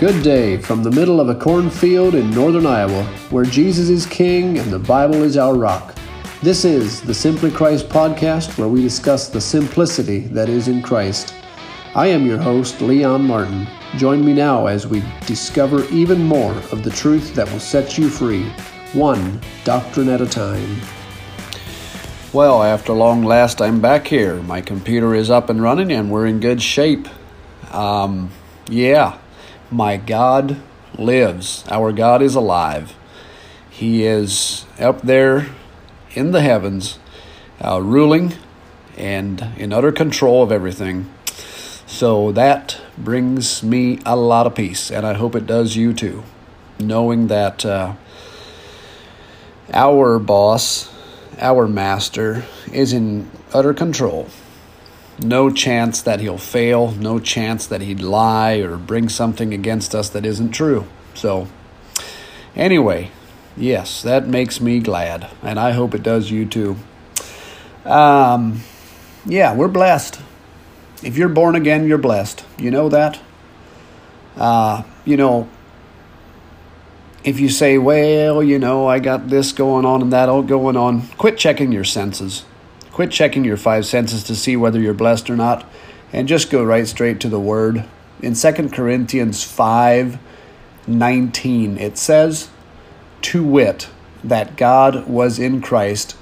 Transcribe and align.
Good 0.00 0.22
day 0.22 0.56
from 0.56 0.82
the 0.82 0.90
middle 0.90 1.20
of 1.20 1.28
a 1.28 1.34
cornfield 1.34 2.14
in 2.14 2.30
northern 2.30 2.64
Iowa, 2.64 3.04
where 3.28 3.44
Jesus 3.44 3.90
is 3.90 4.06
King 4.06 4.58
and 4.58 4.72
the 4.72 4.78
Bible 4.78 5.22
is 5.22 5.36
our 5.36 5.54
rock. 5.54 5.94
This 6.40 6.64
is 6.64 7.02
the 7.02 7.12
Simply 7.12 7.50
Christ 7.50 7.86
podcast, 7.90 8.56
where 8.56 8.66
we 8.66 8.80
discuss 8.80 9.28
the 9.28 9.42
simplicity 9.42 10.20
that 10.28 10.48
is 10.48 10.68
in 10.68 10.80
Christ. 10.80 11.34
I 11.94 12.06
am 12.06 12.24
your 12.24 12.38
host, 12.38 12.80
Leon 12.80 13.26
Martin. 13.26 13.68
Join 13.98 14.24
me 14.24 14.32
now 14.32 14.68
as 14.68 14.86
we 14.86 15.02
discover 15.26 15.84
even 15.90 16.24
more 16.24 16.54
of 16.72 16.82
the 16.82 16.88
truth 16.88 17.34
that 17.34 17.52
will 17.52 17.60
set 17.60 17.98
you 17.98 18.08
free, 18.08 18.44
one 18.94 19.38
doctrine 19.64 20.08
at 20.08 20.22
a 20.22 20.26
time. 20.26 20.80
Well, 22.32 22.62
after 22.62 22.94
long 22.94 23.22
last, 23.22 23.60
I'm 23.60 23.82
back 23.82 24.06
here. 24.06 24.36
My 24.44 24.62
computer 24.62 25.14
is 25.14 25.28
up 25.28 25.50
and 25.50 25.62
running, 25.62 25.92
and 25.92 26.10
we're 26.10 26.26
in 26.26 26.40
good 26.40 26.62
shape. 26.62 27.06
Um, 27.70 28.30
yeah, 28.66 29.18
my 29.70 29.96
God 29.96 30.60
lives. 30.96 31.64
Our 31.70 31.92
God 31.92 32.22
is 32.22 32.34
alive. 32.34 32.94
He 33.70 34.04
is 34.04 34.66
up 34.78 35.02
there 35.02 35.46
in 36.12 36.32
the 36.32 36.42
heavens, 36.42 36.98
uh, 37.64 37.80
ruling 37.80 38.34
and 38.96 39.40
in 39.56 39.72
utter 39.72 39.92
control 39.92 40.42
of 40.42 40.52
everything. 40.52 41.12
So 41.86 42.32
that 42.32 42.80
brings 42.98 43.62
me 43.62 44.00
a 44.04 44.16
lot 44.16 44.46
of 44.46 44.54
peace, 44.54 44.90
and 44.90 45.06
I 45.06 45.14
hope 45.14 45.34
it 45.34 45.46
does 45.46 45.76
you 45.76 45.92
too. 45.92 46.22
Knowing 46.78 47.28
that 47.28 47.64
uh, 47.64 47.94
our 49.72 50.18
boss, 50.18 50.92
our 51.38 51.66
master, 51.68 52.44
is 52.72 52.92
in 52.92 53.30
utter 53.52 53.74
control 53.74 54.28
no 55.22 55.50
chance 55.50 56.02
that 56.02 56.20
he'll 56.20 56.38
fail, 56.38 56.92
no 56.92 57.18
chance 57.18 57.66
that 57.66 57.80
he'd 57.80 58.00
lie 58.00 58.54
or 58.56 58.76
bring 58.76 59.08
something 59.08 59.52
against 59.52 59.94
us 59.94 60.08
that 60.10 60.24
isn't 60.24 60.50
true. 60.50 60.86
So, 61.14 61.48
anyway, 62.54 63.10
yes, 63.56 64.02
that 64.02 64.26
makes 64.26 64.60
me 64.60 64.80
glad, 64.80 65.30
and 65.42 65.58
I 65.58 65.72
hope 65.72 65.94
it 65.94 66.02
does 66.02 66.30
you 66.30 66.46
too. 66.46 66.76
Um, 67.84 68.60
yeah, 69.26 69.54
we're 69.54 69.68
blessed. 69.68 70.20
If 71.02 71.16
you're 71.16 71.28
born 71.28 71.54
again, 71.56 71.86
you're 71.86 71.98
blessed. 71.98 72.44
You 72.58 72.70
know 72.70 72.88
that? 72.88 73.20
Uh, 74.36 74.82
you 75.04 75.16
know, 75.16 75.48
if 77.24 77.40
you 77.40 77.48
say, 77.48 77.78
well, 77.78 78.42
you 78.42 78.58
know, 78.58 78.86
I 78.86 78.98
got 78.98 79.28
this 79.28 79.52
going 79.52 79.84
on 79.84 80.02
and 80.02 80.12
that 80.12 80.28
all 80.28 80.42
going 80.42 80.76
on, 80.76 81.02
quit 81.18 81.36
checking 81.36 81.72
your 81.72 81.84
senses. 81.84 82.44
Quit 83.00 83.10
checking 83.10 83.46
your 83.46 83.56
five 83.56 83.86
senses 83.86 84.22
to 84.24 84.36
see 84.36 84.58
whether 84.58 84.78
you're 84.78 84.92
blessed 84.92 85.30
or 85.30 85.34
not, 85.34 85.64
and 86.12 86.28
just 86.28 86.50
go 86.50 86.62
right 86.62 86.86
straight 86.86 87.18
to 87.20 87.30
the 87.30 87.40
Word. 87.40 87.82
In 88.20 88.34
2 88.34 88.68
Corinthians 88.68 89.42
5 89.42 90.18
19, 90.86 91.78
it 91.78 91.96
says, 91.96 92.50
To 93.22 93.42
wit, 93.42 93.88
that 94.22 94.58
God 94.58 95.08
was 95.08 95.38
in 95.38 95.62
Christ, 95.62 96.14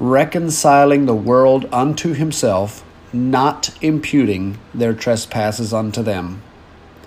reconciling 0.00 1.06
the 1.06 1.14
world 1.14 1.68
unto 1.72 2.14
himself, 2.14 2.84
not 3.12 3.70
imputing 3.80 4.58
their 4.74 4.92
trespasses 4.92 5.72
unto 5.72 6.02
them, 6.02 6.42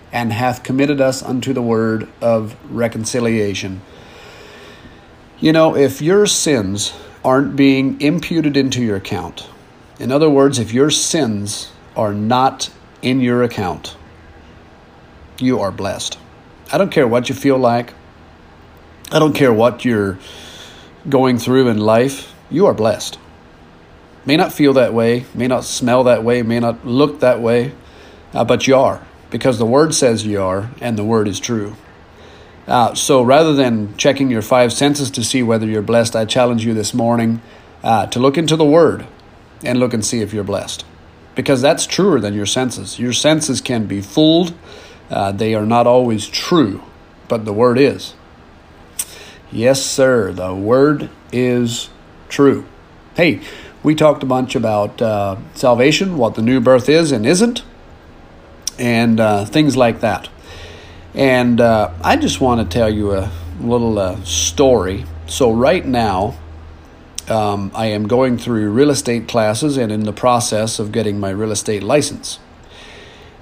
and 0.09 0.31
hath 0.31 0.63
committed 0.63 1.01
us 1.01 1.21
unto 1.21 1.51
the 1.51 1.61
word 1.61 2.07
of 2.21 2.55
reconciliation. 2.73 3.81
You 5.41 5.51
know, 5.51 5.75
if 5.75 6.01
your 6.01 6.27
sins 6.27 6.93
aren't 7.27 7.57
being 7.57 7.99
imputed 7.99 8.55
into 8.55 8.81
your 8.81 8.95
account. 8.95 9.49
In 9.99 10.13
other 10.13 10.29
words, 10.29 10.59
if 10.59 10.71
your 10.71 10.89
sins 10.89 11.69
are 11.93 12.13
not 12.13 12.69
in 13.01 13.19
your 13.19 13.43
account, 13.43 13.97
you 15.37 15.59
are 15.59 15.69
blessed. 15.69 16.17
I 16.71 16.77
don't 16.77 16.89
care 16.89 17.05
what 17.05 17.27
you 17.27 17.35
feel 17.35 17.57
like. 17.57 17.93
I 19.11 19.19
don't 19.19 19.33
care 19.33 19.51
what 19.51 19.83
you're 19.83 20.17
going 21.09 21.37
through 21.37 21.67
in 21.67 21.79
life. 21.79 22.33
You 22.49 22.65
are 22.65 22.73
blessed. 22.73 23.19
May 24.25 24.37
not 24.37 24.53
feel 24.53 24.71
that 24.75 24.93
way, 24.93 25.25
may 25.33 25.47
not 25.47 25.65
smell 25.65 26.05
that 26.05 26.23
way, 26.23 26.43
may 26.43 26.61
not 26.61 26.87
look 26.87 27.19
that 27.19 27.41
way, 27.41 27.73
uh, 28.33 28.45
but 28.45 28.67
you 28.67 28.77
are 28.77 29.05
because 29.31 29.57
the 29.57 29.65
Word 29.65 29.93
says 29.93 30.25
you 30.25 30.41
are, 30.41 30.71
and 30.79 30.97
the 30.97 31.03
Word 31.03 31.27
is 31.27 31.41
true. 31.41 31.75
Uh, 32.67 32.93
so 32.93 33.21
rather 33.21 33.53
than 33.53 33.95
checking 33.95 34.29
your 34.29 34.41
five 34.41 34.73
senses 34.73 35.09
to 35.11 35.23
see 35.23 35.41
whether 35.41 35.65
you're 35.65 35.81
blessed, 35.81 36.15
I 36.15 36.25
challenge 36.25 36.65
you 36.65 36.73
this 36.73 36.93
morning 36.93 37.41
uh, 37.81 38.07
to 38.07 38.19
look 38.19 38.37
into 38.37 38.55
the 38.55 38.65
Word 38.65 39.07
and 39.63 39.79
look 39.79 39.93
and 39.93 40.05
see 40.05 40.21
if 40.21 40.33
you're 40.33 40.43
blessed. 40.43 40.85
Because 41.33 41.61
that's 41.61 41.85
truer 41.85 42.19
than 42.19 42.33
your 42.33 42.45
senses. 42.45 42.99
Your 42.99 43.13
senses 43.13 43.61
can 43.61 43.85
be 43.85 44.01
fooled, 44.01 44.53
uh, 45.09 45.31
they 45.31 45.55
are 45.55 45.65
not 45.65 45.87
always 45.87 46.27
true, 46.27 46.83
but 47.29 47.45
the 47.45 47.53
Word 47.53 47.77
is. 47.77 48.13
Yes, 49.49 49.81
sir, 49.81 50.33
the 50.33 50.53
Word 50.53 51.09
is 51.31 51.89
true. 52.27 52.65
Hey, 53.15 53.41
we 53.81 53.95
talked 53.95 54.23
a 54.23 54.25
bunch 54.25 54.55
about 54.55 55.01
uh, 55.01 55.37
salvation, 55.53 56.17
what 56.17 56.35
the 56.35 56.41
new 56.41 56.59
birth 56.59 56.89
is 56.89 57.13
and 57.13 57.25
isn't, 57.25 57.63
and 58.77 59.21
uh, 59.21 59.45
things 59.45 59.77
like 59.77 60.01
that. 60.01 60.27
And 61.13 61.59
uh, 61.59 61.91
I 62.03 62.15
just 62.15 62.41
want 62.41 62.69
to 62.69 62.77
tell 62.77 62.89
you 62.89 63.13
a 63.13 63.31
little 63.59 63.97
uh, 63.97 64.23
story. 64.23 65.05
So, 65.27 65.51
right 65.51 65.85
now, 65.85 66.35
um, 67.29 67.71
I 67.75 67.87
am 67.87 68.07
going 68.07 68.37
through 68.37 68.69
real 68.71 68.89
estate 68.89 69.27
classes 69.27 69.77
and 69.77 69.91
in 69.91 70.03
the 70.03 70.13
process 70.13 70.79
of 70.79 70.91
getting 70.91 71.19
my 71.19 71.29
real 71.29 71.51
estate 71.51 71.83
license. 71.83 72.39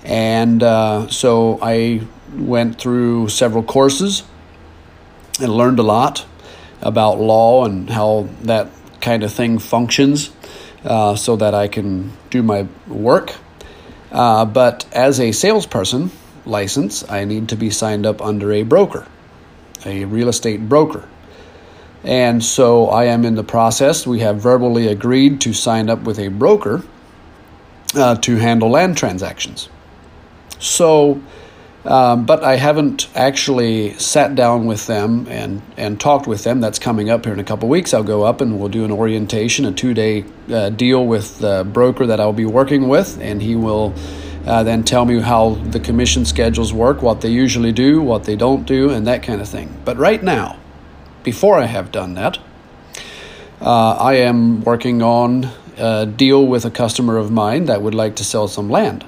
And 0.04 0.62
uh, 0.62 1.08
so 1.10 1.60
I 1.62 2.02
went 2.34 2.80
through 2.80 3.30
several 3.30 3.64
courses 3.64 4.24
and 5.40 5.52
learned 5.52 5.80
a 5.80 5.84
lot 5.84 6.26
about 6.82 7.20
law 7.20 7.66
and 7.66 7.90
how 7.90 8.30
that 8.44 8.70
kind 9.02 9.24
of 9.24 9.34
thing 9.34 9.58
functions 9.60 10.32
uh, 10.84 11.16
so 11.16 11.36
that 11.36 11.54
I 11.54 11.68
can 11.68 12.12
do 12.30 12.44
my 12.44 12.68
work. 12.88 13.34
Uh, 14.12 14.46
but 14.46 14.86
as 14.94 15.20
a 15.20 15.32
salesperson, 15.32 16.12
license, 16.46 17.10
I 17.10 17.26
need 17.26 17.50
to 17.50 17.56
be 17.56 17.70
signed 17.70 18.06
up 18.06 18.22
under 18.22 18.52
a 18.52 18.64
broker, 18.64 19.08
a 19.86 20.06
real 20.06 20.30
estate 20.30 20.68
broker. 20.70 21.08
And 22.04 22.44
so 22.44 22.88
I 22.88 23.06
am 23.06 23.26
in 23.26 23.34
the 23.34 23.44
process. 23.44 24.06
We 24.06 24.20
have 24.20 24.38
verbally 24.38 24.88
agreed 24.88 25.42
to 25.42 25.54
sign 25.54 25.90
up 25.90 26.04
with 26.04 26.20
a 26.20 26.28
broker 26.28 26.84
uh, 27.96 28.16
to 28.16 28.36
handle 28.36 28.70
land 28.70 28.96
transactions. 28.96 29.70
So, 30.60 31.22
um, 31.84 32.26
but 32.26 32.44
I 32.44 32.58
haven't 32.58 33.10
actually 33.16 33.94
sat 33.94 34.36
down 34.36 34.68
with 34.68 34.86
them 34.86 35.28
and, 35.30 35.64
and 35.78 36.00
talked 36.00 36.28
with 36.28 36.44
them. 36.44 36.62
That's 36.62 36.78
coming 36.78 37.10
up 37.10 37.26
here 37.26 37.34
in 37.34 37.40
a 37.40 37.44
couple 37.44 37.70
weeks. 37.70 37.94
I'll 37.94 38.04
go 38.04 38.24
up 38.24 38.40
and 38.40 38.60
we'll 38.60 38.70
do 38.70 38.86
an 38.86 38.92
orientation, 38.92 39.66
a 39.66 39.72
two 39.72 39.96
day 39.96 40.26
uh, 40.52 40.70
deal 40.70 41.06
with 41.08 41.40
the 41.40 41.64
broker 41.64 42.06
that 42.06 42.20
I'll 42.20 42.34
be 42.34 42.46
working 42.46 42.88
with, 42.88 43.20
and 43.20 43.42
he 43.42 43.56
will 43.56 43.96
uh, 44.46 44.64
then 44.64 44.84
tell 44.84 45.06
me 45.06 45.20
how 45.20 45.56
the 45.56 45.80
commission 45.80 46.26
schedules 46.26 46.72
work, 46.72 47.02
what 47.02 47.22
they 47.22 47.30
usually 47.30 47.72
do, 47.72 48.02
what 48.02 48.26
they 48.26 48.36
don't 48.36 48.66
do, 48.66 48.90
and 48.92 49.08
that 49.08 49.24
kind 49.24 49.42
of 49.42 49.50
thing. 49.50 49.76
But 49.84 49.98
right 49.98 50.22
now, 50.22 50.60
before 51.24 51.58
I 51.58 51.66
have 51.66 51.92
done 51.92 52.14
that, 52.14 52.38
uh, 53.60 53.94
I 53.94 54.16
am 54.16 54.64
working 54.64 55.02
on 55.02 55.50
a 55.78 56.06
deal 56.06 56.46
with 56.46 56.66
a 56.66 56.72
customer 56.72 57.18
of 57.18 57.32
mine 57.32 57.66
that 57.66 57.82
would 57.82 57.96
like 57.96 58.16
to 58.18 58.24
sell 58.24 58.48
some 58.48 58.70
land. 58.70 59.04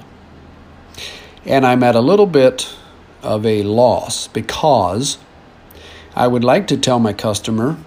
And 1.44 1.64
I'm 1.64 1.82
at 1.82 1.94
a 1.94 2.00
little 2.00 2.26
bit 2.26 2.74
of 3.22 3.46
a 3.46 3.62
loss 3.62 4.28
because 4.28 5.18
I 6.16 6.26
would 6.26 6.44
like 6.44 6.66
to 6.68 6.76
tell 6.76 6.98
my 6.98 7.12
customer 7.12 7.78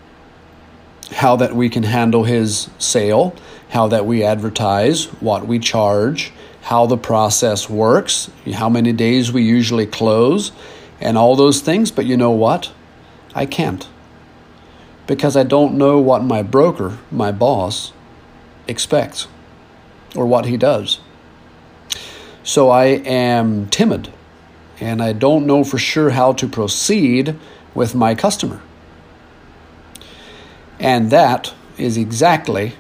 how 1.12 1.36
that 1.36 1.54
we 1.54 1.68
can 1.70 1.84
handle 1.84 2.24
his 2.24 2.70
sale, 2.80 3.36
how 3.70 3.88
that 3.90 4.06
we 4.06 4.24
advertise, 4.24 5.06
what 5.22 5.46
we 5.46 5.60
charge, 5.60 6.32
how 6.62 6.86
the 6.86 6.98
process 6.98 7.70
works, 7.70 8.30
how 8.54 8.70
many 8.70 8.94
days 8.94 9.32
we 9.32 9.44
usually 9.44 9.86
close, 9.86 10.52
and 11.00 11.18
all 11.18 11.36
those 11.36 11.62
things. 11.62 11.92
But 11.92 12.06
you 12.06 12.16
know 12.16 12.32
what? 12.32 12.72
I 13.34 13.46
can't. 13.46 13.88
Because 15.08 15.36
I 15.36 15.44
don't 15.44 15.78
know 15.78 16.00
what 16.00 16.24
my 16.24 16.44
broker, 16.44 17.00
my 17.12 17.32
boss, 17.32 17.92
expects 18.68 19.28
or 20.16 20.26
what 20.26 20.46
he 20.46 20.58
does. 20.58 21.00
So 22.44 22.70
I 22.70 22.86
am 22.86 23.68
timid 23.70 24.12
and 24.80 25.02
I 25.02 25.14
don't 25.14 25.46
know 25.46 25.64
for 25.64 25.78
sure 25.78 26.10
how 26.10 26.34
to 26.34 26.48
proceed 26.48 27.36
with 27.74 27.94
my 27.94 28.16
customer. 28.16 28.62
And 30.80 31.12
that 31.12 31.54
is 31.78 31.98
exactly 31.98 32.74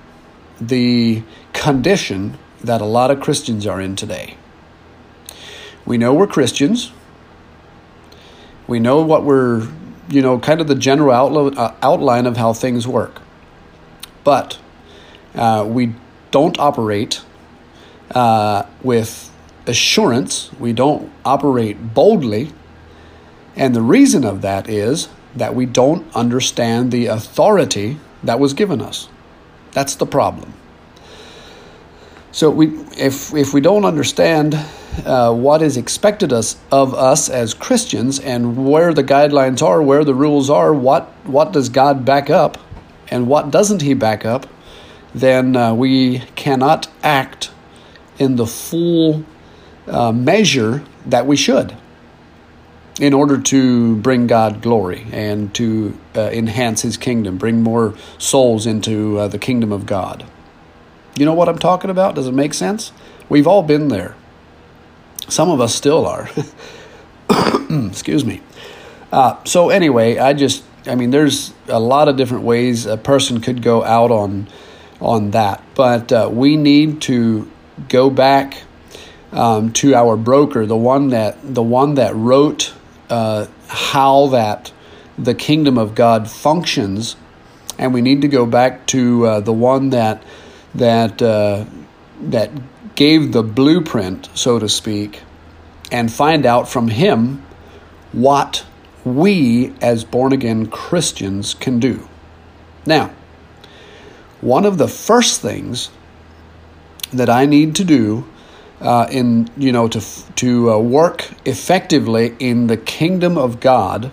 the 0.59 1.23
condition 1.53 2.37
that 2.63 2.81
a 2.81 2.85
lot 2.85 3.11
of 3.11 3.19
Christians 3.19 3.67
are 3.67 3.81
in 3.81 3.95
today. 3.95 4.37
We 5.85 5.97
know 5.97 6.13
we're 6.13 6.27
Christians. 6.27 6.91
We 8.67 8.79
know 8.79 9.01
what 9.01 9.23
we're, 9.23 9.67
you 10.09 10.21
know, 10.21 10.39
kind 10.39 10.61
of 10.61 10.67
the 10.67 10.75
general 10.75 11.59
uh, 11.59 11.75
outline 11.81 12.25
of 12.25 12.37
how 12.37 12.53
things 12.53 12.87
work. 12.87 13.21
But 14.23 14.59
uh, 15.35 15.65
we 15.67 15.95
don't 16.29 16.59
operate 16.59 17.21
uh, 18.13 18.65
with 18.83 19.31
assurance, 19.67 20.51
we 20.59 20.73
don't 20.73 21.11
operate 21.25 21.93
boldly, 21.93 22.51
And 23.55 23.75
the 23.75 23.81
reason 23.81 24.23
of 24.23 24.41
that 24.41 24.69
is 24.69 25.09
that 25.35 25.55
we 25.55 25.65
don't 25.65 26.13
understand 26.15 26.91
the 26.91 27.07
authority 27.07 27.99
that 28.23 28.39
was 28.39 28.53
given 28.53 28.81
us. 28.81 29.09
That's 29.71 29.95
the 29.95 30.05
problem. 30.05 30.53
So 32.31 32.49
we, 32.49 32.67
if 32.97 33.33
if 33.33 33.53
we 33.53 33.59
don't 33.59 33.83
understand 33.83 34.57
uh, 35.05 35.33
what 35.33 35.61
is 35.61 35.75
expected 35.75 36.31
us 36.31 36.55
of 36.71 36.93
us 36.93 37.29
as 37.29 37.53
Christians 37.53 38.19
and 38.19 38.65
where 38.65 38.93
the 38.93 39.03
guidelines 39.03 39.61
are, 39.61 39.81
where 39.81 40.05
the 40.05 40.15
rules 40.15 40.49
are, 40.49 40.73
what 40.73 41.09
what 41.25 41.51
does 41.51 41.67
God 41.67 42.05
back 42.05 42.29
up, 42.29 42.57
and 43.09 43.27
what 43.27 43.51
doesn't 43.51 43.81
He 43.81 43.93
back 43.93 44.25
up, 44.25 44.47
then 45.13 45.57
uh, 45.57 45.73
we 45.73 46.19
cannot 46.35 46.87
act 47.03 47.51
in 48.17 48.37
the 48.37 48.47
full 48.47 49.25
uh, 49.87 50.13
measure 50.13 50.83
that 51.05 51.27
we 51.27 51.35
should 51.35 51.75
in 52.99 53.13
order 53.13 53.37
to 53.37 53.95
bring 53.97 54.27
God 54.27 54.61
glory 54.61 55.05
and 55.11 55.53
to 55.55 55.97
uh, 56.15 56.29
enhance 56.31 56.83
His 56.83 56.95
kingdom, 56.95 57.37
bring 57.37 57.61
more 57.61 57.95
souls 58.17 58.65
into 58.65 59.17
uh, 59.17 59.27
the 59.27 59.39
kingdom 59.39 59.71
of 59.71 59.85
God. 59.85 60.25
You 61.15 61.25
know 61.25 61.33
what 61.33 61.49
I'm 61.49 61.59
talking 61.59 61.89
about? 61.89 62.15
Does 62.15 62.27
it 62.27 62.33
make 62.33 62.53
sense? 62.53 62.91
We've 63.29 63.47
all 63.47 63.63
been 63.63 63.89
there. 63.89 64.15
Some 65.27 65.49
of 65.49 65.61
us 65.61 65.75
still 65.75 66.05
are. 66.05 66.29
Excuse 67.69 68.25
me. 68.25 68.41
Uh, 69.11 69.43
so, 69.43 69.69
anyway, 69.69 70.17
I 70.17 70.33
just, 70.33 70.63
I 70.85 70.95
mean, 70.95 71.11
there's 71.11 71.53
a 71.67 71.79
lot 71.79 72.07
of 72.07 72.15
different 72.15 72.43
ways 72.43 72.85
a 72.85 72.97
person 72.97 73.41
could 73.41 73.61
go 73.61 73.83
out 73.83 74.11
on 74.11 74.47
on 75.01 75.31
that, 75.31 75.63
but 75.73 76.11
uh, 76.11 76.29
we 76.31 76.55
need 76.55 77.01
to 77.01 77.49
go 77.89 78.09
back 78.09 78.61
um, 79.31 79.73
to 79.73 79.95
our 79.95 80.15
broker, 80.15 80.65
the 80.65 80.77
one 80.77 81.09
that 81.09 81.37
the 81.41 81.63
one 81.63 81.95
that 81.95 82.15
wrote 82.15 82.73
uh, 83.09 83.47
how 83.67 84.27
that 84.27 84.71
the 85.17 85.33
kingdom 85.33 85.77
of 85.77 85.95
God 85.95 86.29
functions, 86.29 87.15
and 87.77 87.93
we 87.93 88.01
need 88.01 88.21
to 88.21 88.27
go 88.27 88.45
back 88.45 88.85
to 88.87 89.25
uh, 89.25 89.39
the 89.39 89.53
one 89.53 89.89
that 89.89 90.23
that 90.75 91.21
uh, 91.21 91.65
that 92.21 92.51
gave 92.95 93.31
the 93.31 93.43
blueprint, 93.43 94.29
so 94.33 94.59
to 94.59 94.69
speak, 94.69 95.21
and 95.91 96.11
find 96.11 96.45
out 96.45 96.69
from 96.69 96.89
him 96.89 97.43
what 98.11 98.65
we 99.03 99.73
as 99.81 100.03
born 100.03 100.31
again 100.31 100.67
Christians 100.67 101.53
can 101.53 101.79
do. 101.79 102.07
Now, 102.85 103.11
one 104.41 104.65
of 104.65 104.77
the 104.77 104.87
first 104.87 105.41
things 105.41 105.89
that 107.13 107.29
I 107.29 107.45
need 107.45 107.75
to 107.75 107.83
do 107.83 108.27
uh, 108.79 109.07
in 109.11 109.47
you 109.57 109.71
know 109.71 109.87
to 109.87 110.01
to 110.35 110.71
uh, 110.71 110.77
work 110.79 111.29
effectively 111.45 112.35
in 112.39 112.67
the 112.67 112.77
kingdom 112.77 113.37
of 113.37 113.59
God, 113.59 114.11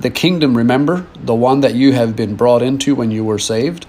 the 0.00 0.10
kingdom. 0.10 0.56
Remember 0.56 1.06
the 1.18 1.34
one 1.34 1.60
that 1.60 1.74
you 1.74 1.92
have 1.92 2.14
been 2.14 2.36
brought 2.36 2.62
into 2.62 2.94
when 2.94 3.10
you 3.10 3.24
were 3.24 3.38
saved. 3.38 3.86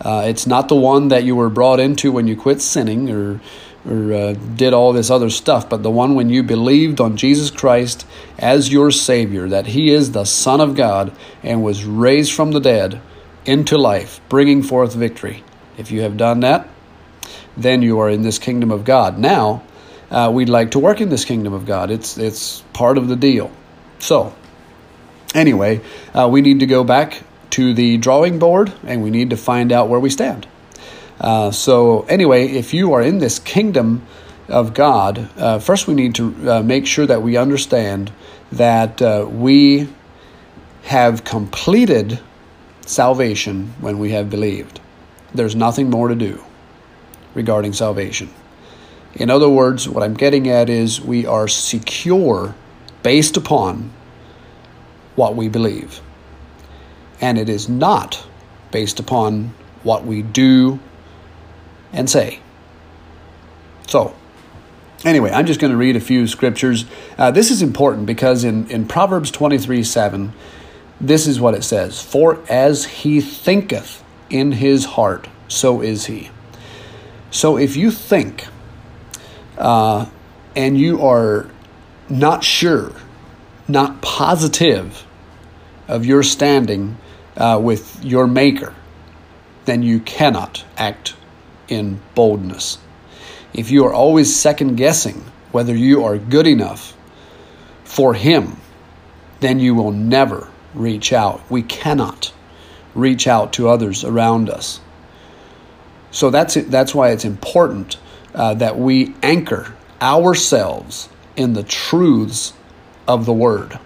Uh, 0.00 0.24
it's 0.26 0.46
not 0.46 0.68
the 0.68 0.76
one 0.76 1.08
that 1.08 1.24
you 1.24 1.34
were 1.34 1.50
brought 1.50 1.80
into 1.80 2.12
when 2.12 2.26
you 2.26 2.36
quit 2.36 2.60
sinning 2.60 3.10
or 3.10 3.40
or 3.88 4.12
uh, 4.12 4.32
did 4.56 4.74
all 4.74 4.92
this 4.92 5.08
other 5.08 5.30
stuff, 5.30 5.68
but 5.68 5.82
the 5.82 5.90
one 5.90 6.14
when 6.14 6.28
you 6.28 6.42
believed 6.42 7.00
on 7.00 7.16
Jesus 7.16 7.50
Christ 7.50 8.06
as 8.38 8.70
your 8.72 8.90
Savior, 8.90 9.48
that 9.48 9.68
He 9.68 9.90
is 9.90 10.12
the 10.12 10.24
Son 10.24 10.60
of 10.60 10.74
God 10.74 11.12
and 11.42 11.62
was 11.62 11.84
raised 11.84 12.32
from 12.32 12.52
the 12.52 12.60
dead 12.60 13.00
into 13.46 13.78
life, 13.78 14.20
bringing 14.28 14.62
forth 14.62 14.94
victory. 14.94 15.42
If 15.78 15.90
you 15.90 16.02
have 16.02 16.16
done 16.16 16.40
that, 16.40 16.68
then 17.56 17.82
you 17.82 17.98
are 18.00 18.10
in 18.10 18.22
this 18.22 18.38
kingdom 18.38 18.70
of 18.70 18.84
God. 18.84 19.18
Now, 19.18 19.62
uh, 20.10 20.30
we'd 20.32 20.48
like 20.48 20.72
to 20.72 20.78
work 20.78 21.00
in 21.00 21.08
this 21.08 21.24
kingdom 21.24 21.52
of 21.52 21.64
God. 21.64 21.90
It's 21.90 22.18
it's 22.18 22.62
part 22.72 22.98
of 22.98 23.08
the 23.08 23.16
deal. 23.16 23.50
So, 24.00 24.34
anyway, 25.34 25.80
uh, 26.14 26.28
we 26.30 26.40
need 26.40 26.60
to 26.60 26.66
go 26.66 26.84
back 26.84 27.22
to 27.50 27.74
the 27.74 27.96
drawing 27.96 28.38
board 28.38 28.72
and 28.84 29.02
we 29.02 29.10
need 29.10 29.30
to 29.30 29.36
find 29.36 29.72
out 29.72 29.88
where 29.88 30.00
we 30.00 30.10
stand. 30.10 30.46
Uh, 31.20 31.50
so, 31.50 32.02
anyway, 32.02 32.46
if 32.46 32.72
you 32.72 32.92
are 32.92 33.02
in 33.02 33.18
this 33.18 33.38
kingdom 33.38 34.06
of 34.48 34.72
God, 34.72 35.28
uh, 35.36 35.58
first 35.58 35.86
we 35.86 35.94
need 35.94 36.14
to 36.14 36.50
uh, 36.50 36.62
make 36.62 36.86
sure 36.86 37.06
that 37.06 37.22
we 37.22 37.36
understand 37.36 38.12
that 38.52 39.02
uh, 39.02 39.26
we 39.28 39.88
have 40.84 41.24
completed 41.24 42.20
salvation 42.86 43.74
when 43.80 43.98
we 43.98 44.12
have 44.12 44.30
believed. 44.30 44.80
There's 45.34 45.54
nothing 45.54 45.90
more 45.90 46.08
to 46.08 46.14
do 46.14 46.42
regarding 47.34 47.72
salvation. 47.72 48.30
In 49.14 49.30
other 49.30 49.48
words, 49.48 49.88
what 49.88 50.02
I'm 50.02 50.14
getting 50.14 50.48
at 50.48 50.70
is 50.70 51.00
we 51.00 51.26
are 51.26 51.48
secure 51.48 52.54
based 53.02 53.36
upon 53.36 53.90
what 55.16 55.34
we 55.34 55.48
believe. 55.48 56.00
And 57.20 57.38
it 57.38 57.48
is 57.48 57.68
not 57.68 58.24
based 58.70 59.00
upon 59.00 59.54
what 59.82 60.04
we 60.04 60.22
do 60.22 60.78
and 61.92 62.08
say. 62.08 62.40
So, 63.86 64.14
anyway, 65.04 65.30
I'm 65.30 65.46
just 65.46 65.60
going 65.60 65.70
to 65.70 65.76
read 65.76 65.96
a 65.96 66.00
few 66.00 66.26
scriptures. 66.26 66.84
Uh, 67.16 67.30
this 67.30 67.50
is 67.50 67.62
important 67.62 68.06
because 68.06 68.44
in, 68.44 68.70
in 68.70 68.86
Proverbs 68.86 69.30
23 69.30 69.82
7, 69.82 70.32
this 71.00 71.26
is 71.26 71.40
what 71.40 71.54
it 71.54 71.64
says 71.64 72.02
For 72.02 72.42
as 72.48 72.84
he 72.84 73.20
thinketh 73.20 74.04
in 74.30 74.52
his 74.52 74.84
heart, 74.84 75.28
so 75.48 75.80
is 75.80 76.06
he. 76.06 76.30
So 77.30 77.56
if 77.56 77.76
you 77.76 77.90
think 77.90 78.46
uh, 79.56 80.06
and 80.54 80.78
you 80.78 81.04
are 81.04 81.48
not 82.08 82.42
sure, 82.44 82.92
not 83.66 84.00
positive 84.00 85.04
of 85.86 86.04
your 86.04 86.22
standing 86.22 86.96
uh, 87.38 87.58
with 87.62 88.04
your 88.04 88.26
Maker, 88.26 88.74
then 89.64 89.82
you 89.82 90.00
cannot 90.00 90.64
act 90.76 91.14
in 91.68 92.00
boldness. 92.14 92.78
If 93.54 93.70
you 93.70 93.86
are 93.86 93.92
always 93.92 94.34
second 94.34 94.76
guessing 94.76 95.24
whether 95.52 95.74
you 95.74 96.04
are 96.04 96.18
good 96.18 96.46
enough 96.46 96.96
for 97.84 98.12
Him, 98.12 98.56
then 99.40 99.60
you 99.60 99.74
will 99.74 99.92
never 99.92 100.48
reach 100.74 101.12
out. 101.12 101.40
We 101.50 101.62
cannot 101.62 102.32
reach 102.94 103.26
out 103.26 103.52
to 103.54 103.68
others 103.68 104.04
around 104.04 104.50
us. 104.50 104.80
So 106.10 106.30
that's 106.30 106.56
it, 106.56 106.70
that's 106.70 106.94
why 106.94 107.10
it's 107.10 107.24
important 107.24 107.96
uh, 108.34 108.54
that 108.54 108.78
we 108.78 109.14
anchor 109.22 109.74
ourselves 110.00 111.08
in 111.36 111.52
the 111.52 111.62
truths 111.62 112.52
of 113.06 113.26
the 113.26 113.32
Word, 113.32 113.78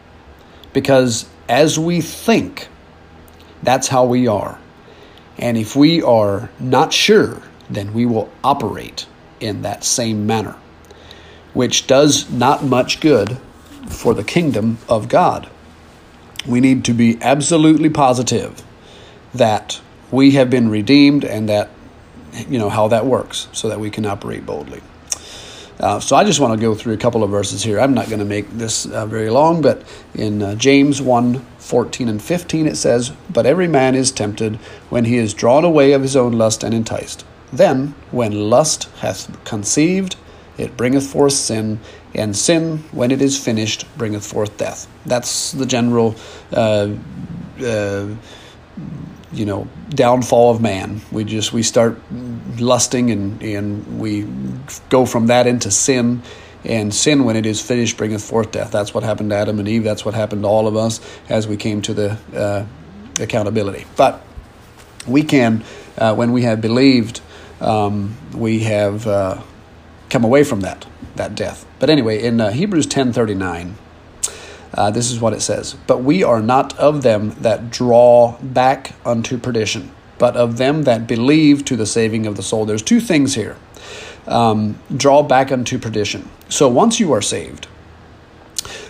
because 0.73 1.29
as 1.49 1.79
we 1.79 2.01
think, 2.01 2.69
that's 3.63 3.89
how 3.89 4.05
we 4.05 4.27
are. 4.27 4.59
And 5.39 5.57
if 5.57 5.75
we 5.75 6.03
are 6.03 6.51
not 6.59 6.93
sure, 6.93 7.43
then 7.71 7.95
we 7.95 8.07
will 8.07 8.31
operate 8.45 9.07
in 9.41 9.63
that 9.63 9.85
same 9.85 10.27
manner, 10.27 10.57
which 11.55 11.87
does 11.87 12.31
not 12.31 12.65
much 12.65 13.01
good 13.01 13.39
for 13.89 14.15
the 14.15 14.25
kingdom 14.25 14.79
of 14.89 15.09
God. 15.09 15.49
We 16.47 16.61
need 16.61 16.85
to 16.87 16.93
be 16.93 17.19
absolutely 17.21 17.91
positive 17.91 18.63
that 19.35 19.81
we 20.11 20.33
have 20.33 20.51
been 20.51 20.69
redeemed 20.69 21.25
and 21.25 21.49
that 21.49 21.71
you 22.49 22.59
know 22.59 22.69
how 22.69 22.89
that 22.89 23.07
works 23.07 23.49
so 23.53 23.69
that 23.69 23.81
we 23.81 23.91
can 23.91 24.07
operate 24.07 24.45
boldly. 24.45 24.83
Uh, 25.81 25.99
so 25.99 26.15
I 26.15 26.25
just 26.25 26.39
want 26.39 26.59
to 26.59 26.61
go 26.61 26.75
through 26.75 26.95
a 26.95 26.99
couple 26.99 27.25
of 27.25 27.31
verses 27.31 27.63
here. 27.63 27.81
I'm 27.81 27.95
not 27.95 28.07
going 28.07 28.21
to 28.21 28.25
make 28.25 28.49
this 28.51 28.87
uh, 28.87 29.07
very 29.07 29.31
long, 29.31 29.63
but 29.63 29.83
in 30.15 30.43
uh, 30.43 30.55
James 30.55 31.03
1 31.03 31.45
14 31.63 32.09
and 32.09 32.21
15 32.21 32.67
it 32.67 32.77
says, 32.77 33.13
But 33.31 33.47
every 33.47 33.69
man 33.69 33.95
is 33.95 34.11
tempted 34.11 34.57
when 34.91 35.05
he 35.05 35.17
is 35.17 35.33
drawn 35.33 35.65
away 35.65 35.93
of 35.93 36.03
his 36.03 36.17
own 36.17 36.33
lust 36.33 36.63
and 36.63 36.75
enticed. 36.75 37.25
Then, 37.53 37.95
when 38.11 38.51
lust 38.51 38.85
hath 39.01 39.43
conceived, 39.45 40.17
it 40.59 40.77
bringeth 40.77 41.07
forth 41.07 41.35
sin, 41.35 41.81
and 42.15 42.37
sin, 42.37 42.79
when 42.93 43.11
it 43.11 43.23
is 43.23 43.43
finished, 43.43 43.87
bringeth 43.97 44.27
forth 44.27 44.57
death. 44.59 44.87
That's 45.07 45.53
the 45.53 45.67
general 45.67 46.15
uh, 46.53 46.91
uh, 47.65 48.09
you 49.33 49.47
know 49.47 49.67
downfall 49.91 50.51
of 50.55 50.61
man 50.61 51.01
we 51.11 51.25
just 51.25 51.53
we 51.53 51.63
start 51.63 51.99
lusting 52.59 53.11
and 53.11 53.43
and 53.43 53.99
we 53.99 54.27
go 54.91 55.07
from 55.07 55.27
that 55.29 55.47
into 55.47 55.71
sin 55.71 56.23
and 56.65 56.95
sin 56.95 57.25
when 57.25 57.37
it 57.37 57.47
is 57.47 57.61
finished 57.61 57.97
bringeth 57.97 58.25
forth 58.25 58.53
death. 58.53 58.71
That's 58.71 58.95
what 58.95 59.05
happened 59.05 59.31
to 59.31 59.37
adam 59.37 59.59
and 59.59 59.69
eve. 59.69 59.85
That's 59.85 60.05
what 60.05 60.15
happened 60.15 60.43
to 60.43 60.49
all 60.49 60.67
of 60.67 60.77
us 60.77 61.01
as 61.29 61.49
we 61.49 61.57
came 61.57 61.83
to 61.83 61.95
the 61.95 62.19
uh, 62.35 62.67
accountability. 63.21 63.87
But 63.97 64.23
we 65.07 65.23
can 65.23 65.65
uh, 65.99 66.15
when 66.15 66.33
we 66.33 66.43
have 66.43 66.61
believed 66.61 67.21
um, 67.61 68.17
we 68.35 68.61
have 68.61 69.07
uh, 69.07 69.43
come 70.11 70.25
away 70.25 70.45
from 70.45 70.61
that 70.61 70.87
that 71.17 71.35
death. 71.35 71.67
But 71.79 71.91
anyway 71.91 72.23
in 72.23 72.41
uh, 72.41 72.51
hebrews 72.51 72.87
1039 72.87 73.77
uh, 74.75 74.91
this 74.91 75.11
is 75.11 75.21
what 75.21 75.33
it 75.33 75.43
says. 75.43 75.75
But 75.87 76.03
we 76.03 76.23
are 76.23 76.41
not 76.41 76.77
of 76.79 77.03
them 77.03 77.31
that 77.41 77.71
draw 77.71 78.39
back 78.41 78.95
unto 79.05 79.37
perdition, 79.37 79.91
but 80.19 80.37
of 80.37 80.57
them 80.57 80.85
that 80.85 81.07
believe 81.07 81.65
to 81.67 81.77
the 81.77 81.87
saving 81.87 82.27
of 82.27 82.37
the 82.37 82.43
soul. 82.43 82.65
There's 82.65 82.83
two 82.83 83.01
things 83.01 83.35
here 83.35 83.57
um, 84.27 84.79
draw 84.97 85.23
back 85.23 85.51
unto 85.53 85.79
perdition. 85.79 86.29
So 86.49 86.69
once 86.69 87.01
you 87.01 87.13
are 87.13 87.23
saved, 87.23 87.67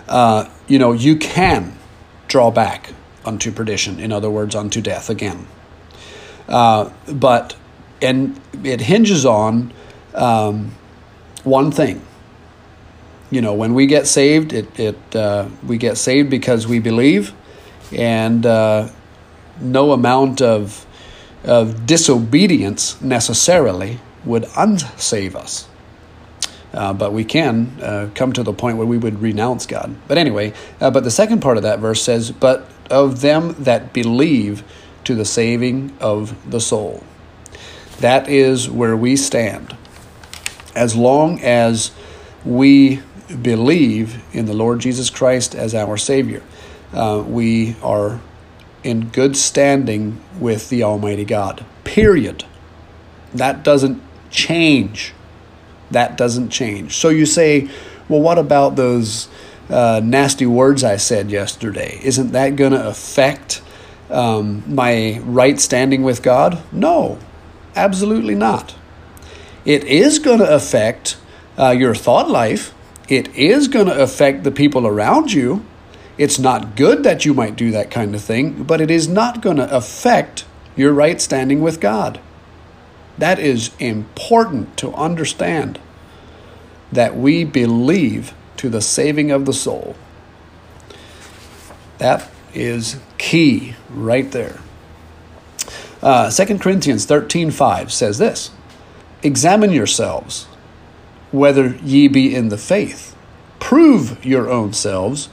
uh, 0.09 0.49
you 0.69 0.79
know, 0.79 0.93
you 0.93 1.17
can 1.17 1.77
draw 2.29 2.51
back 2.51 2.93
unto 3.25 3.53
perdition, 3.53 4.01
in 4.01 4.13
other 4.13 4.31
words, 4.31 4.55
unto 4.55 4.81
death 4.81 5.09
again. 5.09 5.47
Uh, 6.49 6.91
but, 7.13 7.57
and 8.01 8.39
it 8.65 8.81
hinges 8.83 9.25
on 9.25 9.73
um, 10.15 10.73
one 11.45 11.71
thing. 11.71 12.03
You 13.31 13.41
know, 13.41 13.55
when 13.55 13.75
we 13.75 13.87
get 13.87 14.07
saved, 14.07 14.53
it, 14.53 14.79
it 14.79 15.17
uh, 15.17 15.49
we 15.67 15.79
get 15.79 15.97
saved 15.97 16.29
because 16.29 16.67
we 16.67 16.81
believe, 16.81 17.33
and 17.91 18.45
uh, 18.45 18.91
no 19.61 19.93
amount 19.93 20.43
of 20.43 20.85
of 21.45 21.87
disobedience 21.87 23.01
necessarily 23.01 23.99
would 24.25 24.45
unsave 24.45 25.35
us. 25.35 25.69
Uh, 26.73 26.93
but 26.93 27.13
we 27.13 27.25
can 27.25 27.67
uh, 27.83 28.11
come 28.15 28.33
to 28.33 28.43
the 28.43 28.53
point 28.53 28.79
where 28.79 28.87
we 28.87 28.97
would 28.97 29.21
renounce 29.21 29.67
God. 29.67 29.95
But 30.09 30.17
anyway, 30.17 30.55
uh, 30.81 30.91
but 30.91 31.05
the 31.05 31.11
second 31.11 31.41
part 31.41 31.59
of 31.59 31.65
that 31.65 31.81
verse 31.81 32.03
says, 32.03 32.31
But 32.31 32.67
of 32.91 33.21
them 33.21 33.55
that 33.59 33.93
believe 33.93 34.65
to 35.05 35.15
the 35.15 35.25
saving 35.25 35.95
of 36.01 36.51
the 36.51 36.61
soul. 36.61 37.05
That 38.01 38.29
is 38.29 38.71
where 38.71 38.97
we 38.97 39.17
stand. 39.17 39.77
As 40.75 40.97
long 40.97 41.41
as 41.41 41.91
we 42.45 43.03
believe 43.43 44.23
in 44.35 44.47
the 44.47 44.55
Lord 44.55 44.81
Jesus 44.81 45.11
Christ 45.11 45.55
as 45.55 45.75
our 45.75 45.97
Savior, 45.97 46.43
uh, 46.93 47.23
we 47.27 47.77
are 47.83 48.21
in 48.83 49.09
good 49.09 49.37
standing 49.37 50.21
with 50.39 50.69
the 50.69 50.83
Almighty 50.83 51.25
God. 51.25 51.65
Period. 51.85 52.45
That 53.35 53.63
doesn't 53.63 54.03
change. 54.33 55.13
That 55.91 56.17
doesn't 56.17 56.51
change. 56.51 56.97
So 56.97 57.11
you 57.11 57.27
say, 57.27 57.69
well, 58.09 58.21
what 58.21 58.39
about 58.39 58.75
those 58.77 59.29
uh, 59.71 60.01
nasty 60.03 60.47
words 60.47 60.83
I 60.83 60.97
said 60.97 61.31
yesterday? 61.31 62.01
Isn't 62.03 62.33
that 62.33 62.57
going 62.57 62.73
to 62.73 62.89
affect 62.89 63.63
um, 64.11 64.63
my 64.67 65.21
right 65.21 65.61
standing 65.61 66.03
with 66.03 66.23
God? 66.23 66.63
No, 66.73 67.19
absolutely 67.77 68.35
not. 68.35 68.75
It 69.65 69.85
is 69.85 70.19
going 70.19 70.41
to 70.41 70.55
affect 70.55 71.17
uh, 71.59 71.71
your 71.71 71.95
thought 71.95 72.29
life. 72.29 72.75
It 73.09 73.35
is 73.37 73.69
going 73.69 73.87
to 73.87 74.03
affect 74.03 74.43
the 74.43 74.51
people 74.51 74.87
around 74.87 75.33
you. 75.33 75.65
It's 76.19 76.39
not 76.39 76.77
good 76.77 77.05
that 77.05 77.25
you 77.25 77.35
might 77.35 77.57
do 77.57 77.71
that 77.71 77.91
kind 77.91 78.15
of 78.15 78.23
thing, 78.23 78.65
but 78.65 78.81
it 78.81 78.91
is 78.91 79.09
not 79.09 79.41
going 79.41 79.57
to 79.57 79.75
affect 79.75 80.45
your 80.77 80.93
right 80.93 81.21
standing 81.21 81.61
with 81.61 81.81
God. 81.81 82.21
That 83.19 83.39
is 83.39 83.71
important 83.79 84.77
to 84.79 84.93
understand 84.95 85.79
that 86.91 87.17
we 87.17 87.45
believe 87.45 88.35
to 88.59 88.69
the 88.69 88.81
saving 88.81 89.31
of 89.31 89.47
the 89.47 89.53
soul. 89.53 89.97
That 91.99 92.29
is 92.55 92.99
key 93.19 93.77
right 93.91 94.31
there. 94.31 94.61
Uh, 96.03 96.31
2 96.31 96.59
Corinthians 96.59 97.05
13 97.05 97.51
5 97.51 97.93
says 97.93 98.19
this 98.19 98.51
Examine 99.23 99.71
yourselves 99.71 100.47
whether 101.33 101.77
ye 101.77 102.09
be 102.09 102.35
in 102.35 102.51
the 102.51 102.59
faith. 102.59 103.17
Prove 103.59 104.25
your 104.25 104.51
own 104.51 104.73
selves. 104.73 105.29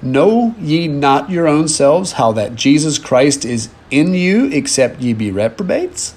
Know 0.00 0.54
ye 0.60 0.88
not 0.88 1.30
your 1.30 1.46
own 1.46 1.68
selves 1.68 2.12
how 2.12 2.32
that 2.32 2.56
Jesus 2.56 2.98
Christ 2.98 3.44
is 3.44 3.68
in 3.90 4.14
you, 4.14 4.46
except 4.46 5.00
ye 5.00 5.12
be 5.12 5.30
reprobates? 5.30 6.14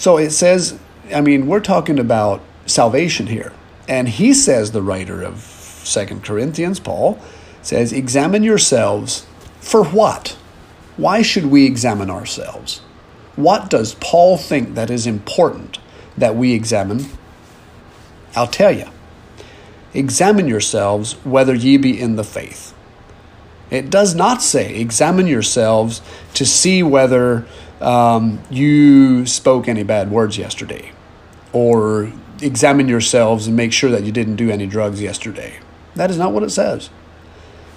So 0.00 0.16
it 0.16 0.30
says, 0.30 0.78
I 1.14 1.20
mean, 1.20 1.46
we're 1.46 1.60
talking 1.60 1.98
about 1.98 2.40
salvation 2.64 3.26
here. 3.26 3.52
And 3.86 4.08
he 4.08 4.32
says, 4.32 4.72
the 4.72 4.80
writer 4.80 5.22
of 5.22 5.40
Second 5.40 6.24
Corinthians, 6.24 6.80
Paul, 6.80 7.20
says, 7.60 7.92
Examine 7.92 8.42
yourselves 8.42 9.26
for 9.60 9.84
what? 9.84 10.38
Why 10.96 11.20
should 11.20 11.44
we 11.44 11.66
examine 11.66 12.08
ourselves? 12.08 12.78
What 13.36 13.68
does 13.68 13.94
Paul 13.96 14.38
think 14.38 14.74
that 14.74 14.88
is 14.88 15.06
important 15.06 15.78
that 16.16 16.34
we 16.34 16.54
examine? 16.54 17.04
I'll 18.34 18.46
tell 18.46 18.72
you. 18.72 18.86
Examine 19.92 20.48
yourselves 20.48 21.12
whether 21.26 21.54
ye 21.54 21.76
be 21.76 22.00
in 22.00 22.16
the 22.16 22.24
faith. 22.24 22.72
It 23.70 23.90
does 23.90 24.14
not 24.14 24.40
say, 24.40 24.76
examine 24.76 25.26
yourselves 25.26 26.00
to 26.32 26.46
see 26.46 26.82
whether 26.82 27.46
um, 27.80 28.40
you 28.50 29.26
spoke 29.26 29.68
any 29.68 29.82
bad 29.82 30.10
words 30.10 30.38
yesterday, 30.38 30.92
or 31.52 32.12
examine 32.42 32.88
yourselves 32.88 33.46
and 33.46 33.56
make 33.56 33.72
sure 33.72 33.90
that 33.90 34.04
you 34.04 34.12
didn't 34.12 34.36
do 34.36 34.50
any 34.50 34.66
drugs 34.66 35.00
yesterday. 35.00 35.58
That 35.94 36.10
is 36.10 36.18
not 36.18 36.32
what 36.32 36.42
it 36.42 36.50
says. 36.50 36.90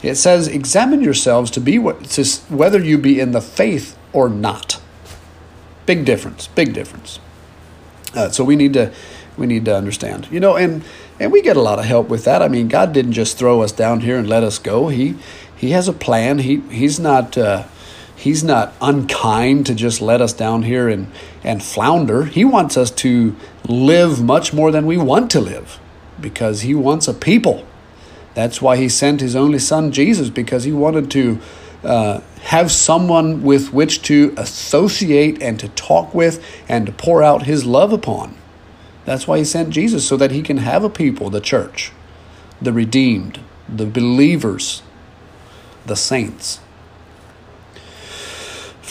It 0.01 0.15
says, 0.15 0.47
examine 0.47 1.01
yourselves 1.01 1.49
to 1.51 1.61
be 1.61 1.79
what, 1.79 2.03
to, 2.05 2.25
whether 2.53 2.79
you 2.79 2.97
be 2.97 3.19
in 3.19 3.31
the 3.31 3.41
faith 3.41 3.97
or 4.11 4.29
not. 4.29 4.81
Big 5.85 6.05
difference. 6.05 6.47
Big 6.47 6.73
difference. 6.73 7.19
Uh, 8.13 8.29
so 8.29 8.43
we 8.43 8.55
need 8.55 8.73
to 8.73 8.93
we 9.37 9.47
need 9.47 9.65
to 9.65 9.75
understand. 9.75 10.27
You 10.31 10.39
know, 10.39 10.55
and 10.55 10.83
and 11.19 11.31
we 11.31 11.41
get 11.41 11.57
a 11.57 11.61
lot 11.61 11.79
of 11.79 11.85
help 11.85 12.09
with 12.09 12.25
that. 12.25 12.41
I 12.41 12.47
mean, 12.47 12.67
God 12.67 12.93
didn't 12.93 13.13
just 13.13 13.37
throw 13.37 13.61
us 13.61 13.71
down 13.71 14.01
here 14.01 14.17
and 14.17 14.29
let 14.29 14.43
us 14.43 14.59
go. 14.59 14.89
He 14.89 15.15
He 15.57 15.71
has 15.71 15.87
a 15.87 15.93
plan. 15.93 16.39
He 16.39 16.59
He's 16.69 16.99
not. 16.99 17.37
Uh, 17.37 17.65
He's 18.23 18.41
not 18.41 18.73
unkind 18.79 19.65
to 19.65 19.75
just 19.75 19.99
let 19.99 20.21
us 20.21 20.31
down 20.31 20.63
here 20.63 20.87
and, 20.87 21.11
and 21.43 21.61
flounder. 21.61 22.23
He 22.23 22.45
wants 22.45 22.77
us 22.77 22.89
to 22.91 23.35
live 23.67 24.23
much 24.23 24.53
more 24.53 24.71
than 24.71 24.85
we 24.85 24.95
want 24.95 25.29
to 25.31 25.41
live 25.41 25.77
because 26.21 26.61
He 26.61 26.73
wants 26.73 27.09
a 27.09 27.13
people. 27.13 27.67
That's 28.33 28.61
why 28.61 28.77
He 28.77 28.87
sent 28.87 29.19
His 29.19 29.35
only 29.35 29.59
Son, 29.59 29.91
Jesus, 29.91 30.29
because 30.29 30.63
He 30.63 30.71
wanted 30.71 31.11
to 31.11 31.41
uh, 31.83 32.21
have 32.43 32.71
someone 32.71 33.43
with 33.43 33.73
which 33.73 34.01
to 34.03 34.33
associate 34.37 35.41
and 35.41 35.59
to 35.59 35.67
talk 35.67 36.15
with 36.15 36.41
and 36.69 36.85
to 36.85 36.93
pour 36.93 37.21
out 37.21 37.43
His 37.43 37.65
love 37.65 37.91
upon. 37.91 38.37
That's 39.03 39.27
why 39.27 39.39
He 39.39 39.43
sent 39.43 39.71
Jesus, 39.71 40.07
so 40.07 40.15
that 40.15 40.31
He 40.31 40.43
can 40.43 40.59
have 40.59 40.85
a 40.85 40.89
people, 40.89 41.29
the 41.29 41.41
church, 41.41 41.91
the 42.61 42.71
redeemed, 42.71 43.41
the 43.67 43.85
believers, 43.85 44.81
the 45.85 45.97
saints. 45.97 46.61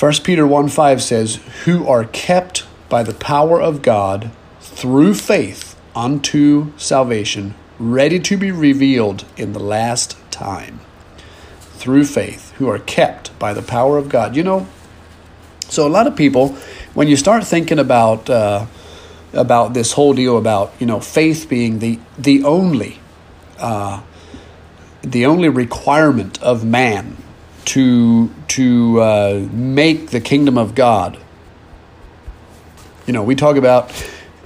1 0.02 0.14
Peter 0.24 0.44
1 0.44 0.66
5 0.66 1.00
says, 1.00 1.36
Who 1.64 1.86
are 1.86 2.06
kept 2.06 2.66
by 2.88 3.04
the 3.04 3.14
power 3.14 3.62
of 3.62 3.82
God 3.82 4.32
through 4.58 5.14
faith 5.14 5.78
unto 5.94 6.76
salvation, 6.76 7.54
ready 7.78 8.18
to 8.18 8.36
be 8.36 8.50
revealed 8.50 9.24
in 9.36 9.52
the 9.52 9.60
last 9.60 10.16
time. 10.32 10.80
Through 11.60 12.06
faith, 12.06 12.50
who 12.54 12.68
are 12.68 12.80
kept 12.80 13.38
by 13.38 13.54
the 13.54 13.62
power 13.62 13.96
of 13.96 14.08
God. 14.08 14.34
You 14.34 14.42
know, 14.42 14.66
so 15.68 15.86
a 15.86 15.88
lot 15.88 16.08
of 16.08 16.16
people, 16.16 16.48
when 16.94 17.06
you 17.06 17.14
start 17.14 17.44
thinking 17.44 17.78
about 17.78 18.28
uh, 18.28 18.66
about 19.32 19.72
this 19.72 19.92
whole 19.92 20.14
deal 20.14 20.36
about 20.36 20.72
you 20.80 20.86
know 20.86 20.98
faith 20.98 21.48
being 21.48 21.78
the 21.78 22.00
the 22.18 22.42
only 22.42 22.98
uh, 23.60 24.02
the 25.02 25.26
only 25.26 25.48
requirement 25.48 26.42
of 26.42 26.64
man 26.64 27.21
to 27.66 28.28
to 28.48 29.00
uh, 29.00 29.48
make 29.52 30.10
the 30.10 30.20
kingdom 30.20 30.58
of 30.58 30.74
God. 30.74 31.18
You 33.06 33.12
know, 33.12 33.22
we 33.22 33.34
talk 33.34 33.56
about 33.56 33.90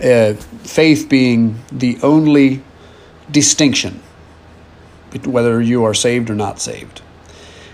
uh, 0.03 0.35
faith 0.65 1.09
being 1.09 1.63
the 1.71 1.99
only 2.03 2.63
distinction, 3.31 4.03
whether 5.25 5.61
you 5.61 5.85
are 5.85 5.95
saved 5.95 6.31
or 6.31 6.35
not 6.35 6.61
saved. 6.61 7.03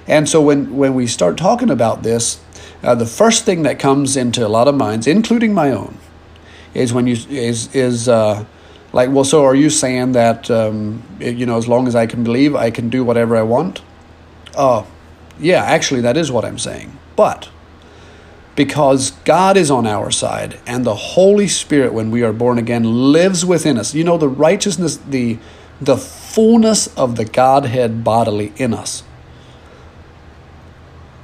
And 0.07 0.29
so 0.29 0.41
when 0.41 0.77
when 0.77 0.95
we 0.95 1.07
start 1.07 1.37
talking 1.37 1.71
about 1.71 2.03
this, 2.03 2.41
uh, 2.83 2.95
the 2.95 3.07
first 3.07 3.45
thing 3.45 3.63
that 3.63 3.79
comes 3.79 4.17
into 4.17 4.47
a 4.47 4.49
lot 4.49 4.69
of 4.69 4.75
minds, 4.75 5.07
including 5.07 5.55
my 5.55 5.71
own, 5.71 5.97
is 6.75 6.93
when 6.93 7.07
you 7.07 7.17
is 7.31 7.75
is 7.75 8.09
uh, 8.09 8.45
like, 8.93 9.11
well, 9.11 9.25
so 9.25 9.45
are 9.45 9.55
you 9.55 9.71
saying 9.71 10.13
that 10.13 10.51
um, 10.51 11.03
you 11.21 11.47
know, 11.47 11.57
as 11.57 11.69
long 11.69 11.87
as 11.87 11.95
I 11.95 12.07
can 12.07 12.25
believe, 12.25 12.55
I 12.55 12.71
can 12.71 12.89
do 12.91 13.05
whatever 13.05 13.37
I 13.37 13.43
want? 13.43 13.83
Oh, 14.57 14.87
yeah, 15.43 15.65
actually, 15.65 16.01
that 16.03 16.17
is 16.17 16.31
what 16.31 16.45
I'm 16.45 16.59
saying. 16.59 16.97
But 17.17 17.51
because 18.55 19.13
God 19.25 19.57
is 19.57 19.71
on 19.71 19.87
our 19.87 20.11
side 20.11 20.61
and 20.67 20.85
the 20.85 20.95
Holy 20.95 21.49
Spirit, 21.49 21.93
when 21.93 22.11
we 22.11 22.23
are 22.23 22.33
born 22.33 22.59
again, 22.59 23.13
lives 23.13 23.45
within 23.45 23.79
us. 23.79 23.95
You 23.95 24.05
know, 24.05 24.19
the 24.19 24.29
righteousness, 24.29 24.97
the, 24.97 25.39
the 25.81 25.97
fullness 25.97 26.87
of 26.97 27.17
the 27.17 27.25
Godhead 27.25 28.05
bodily 28.05 28.53
in 28.57 28.73
us 28.73 29.03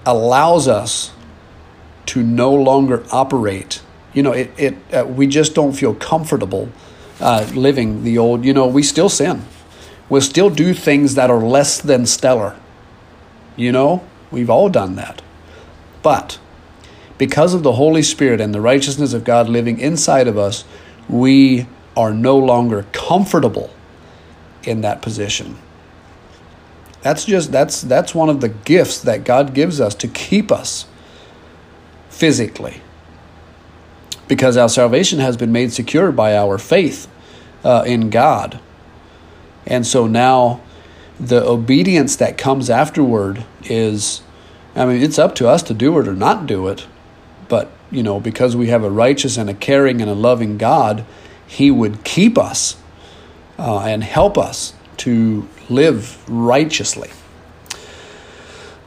allows 0.04 0.66
us 0.66 1.12
to 2.06 2.22
no 2.22 2.54
longer 2.54 3.04
operate. 3.12 3.82
You 4.14 4.22
know, 4.22 4.32
it, 4.32 4.50
it 4.56 4.76
uh, 4.92 5.04
we 5.06 5.26
just 5.26 5.54
don't 5.54 5.72
feel 5.72 5.94
comfortable 5.94 6.70
uh, 7.20 7.48
living 7.54 8.04
the 8.04 8.16
old. 8.16 8.44
You 8.44 8.54
know, 8.54 8.66
we 8.66 8.82
still 8.82 9.10
sin. 9.10 9.44
We'll 10.08 10.22
still 10.22 10.48
do 10.48 10.72
things 10.72 11.14
that 11.16 11.30
are 11.30 11.40
less 11.40 11.80
than 11.80 12.06
stellar. 12.06 12.56
You 13.58 13.72
know, 13.72 14.06
we've 14.30 14.48
all 14.48 14.70
done 14.70 14.94
that. 14.94 15.20
But 16.02 16.38
because 17.18 17.52
of 17.52 17.64
the 17.64 17.72
Holy 17.72 18.02
Spirit 18.02 18.40
and 18.40 18.54
the 18.54 18.60
righteousness 18.60 19.12
of 19.12 19.24
God 19.24 19.48
living 19.48 19.80
inside 19.80 20.28
of 20.28 20.38
us, 20.38 20.64
we 21.08 21.66
are 21.96 22.14
no 22.14 22.38
longer 22.38 22.86
comfortable 22.92 23.70
in 24.62 24.82
that 24.82 25.02
position. 25.02 25.58
That's 27.02 27.24
just 27.24 27.50
that's 27.50 27.82
that's 27.82 28.14
one 28.14 28.28
of 28.28 28.40
the 28.40 28.48
gifts 28.48 29.00
that 29.00 29.24
God 29.24 29.54
gives 29.54 29.80
us 29.80 29.94
to 29.96 30.08
keep 30.08 30.52
us 30.52 30.86
physically. 32.08 32.80
Because 34.28 34.56
our 34.56 34.68
salvation 34.68 35.18
has 35.18 35.36
been 35.36 35.52
made 35.52 35.72
secure 35.72 36.12
by 36.12 36.36
our 36.36 36.58
faith 36.58 37.08
uh, 37.64 37.82
in 37.86 38.10
God. 38.10 38.60
And 39.66 39.86
so 39.86 40.06
now 40.06 40.60
the 41.20 41.44
obedience 41.44 42.16
that 42.16 42.38
comes 42.38 42.70
afterward 42.70 43.44
is 43.64 44.22
I 44.78 44.86
mean, 44.86 45.02
it's 45.02 45.18
up 45.18 45.34
to 45.36 45.48
us 45.48 45.62
to 45.64 45.74
do 45.74 45.98
it 45.98 46.06
or 46.06 46.14
not 46.14 46.46
do 46.46 46.68
it. 46.68 46.86
But, 47.48 47.70
you 47.90 48.02
know, 48.02 48.20
because 48.20 48.54
we 48.54 48.68
have 48.68 48.84
a 48.84 48.90
righteous 48.90 49.36
and 49.36 49.50
a 49.50 49.54
caring 49.54 50.00
and 50.00 50.10
a 50.10 50.14
loving 50.14 50.56
God, 50.56 51.04
He 51.46 51.70
would 51.70 52.04
keep 52.04 52.38
us 52.38 52.76
uh, 53.58 53.80
and 53.80 54.04
help 54.04 54.38
us 54.38 54.74
to 54.98 55.48
live 55.68 56.28
righteously. 56.28 57.10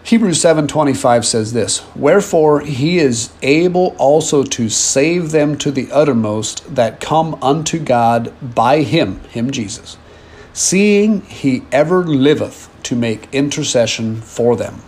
Hebrews 0.03 0.41
7:25 0.41 1.25
says 1.25 1.53
this, 1.53 1.83
"Wherefore 1.95 2.61
he 2.61 2.97
is 2.97 3.29
able 3.43 3.95
also 3.97 4.43
to 4.43 4.67
save 4.67 5.31
them 5.31 5.57
to 5.59 5.71
the 5.71 5.89
uttermost 5.91 6.75
that 6.75 6.99
come 6.99 7.37
unto 7.41 7.79
God 7.79 8.33
by 8.41 8.81
him, 8.81 9.21
him 9.29 9.51
Jesus, 9.51 9.97
seeing 10.53 11.21
he 11.21 11.63
ever 11.71 12.03
liveth 12.03 12.69
to 12.83 12.95
make 12.95 13.27
intercession 13.33 14.21
for 14.21 14.55
them." 14.55 14.81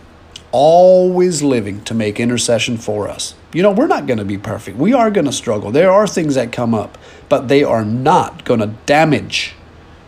always 0.54 1.42
living 1.42 1.84
to 1.84 1.96
make 1.96 2.20
intercession 2.20 2.78
for 2.78 3.10
us. 3.10 3.34
You 3.52 3.64
know, 3.64 3.72
we're 3.72 3.88
not 3.88 4.06
going 4.06 4.20
to 4.20 4.26
be 4.26 4.38
perfect. 4.38 4.78
We 4.78 4.94
are 4.94 5.12
going 5.12 5.26
to 5.26 5.34
struggle. 5.34 5.72
There 5.72 5.92
are 5.92 6.08
things 6.08 6.36
that 6.36 6.52
come 6.52 6.74
up, 6.74 6.98
but 7.28 7.48
they 7.48 7.64
are 7.64 7.84
not 7.84 8.46
going 8.46 8.60
to 8.62 8.68
damage 8.86 9.56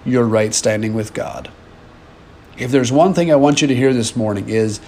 your 0.05 0.23
right 0.23 0.53
standing 0.53 0.93
with 0.93 1.13
God. 1.15 1.51
If 2.57 2.71
there's 2.71 2.91
one 2.91 3.13
thing 3.13 3.31
I 3.31 3.35
want 3.35 3.61
you 3.61 3.67
to 3.67 3.75
hear 3.75 3.91
this 3.91 4.15
morning 4.15 4.47
is 4.47 4.79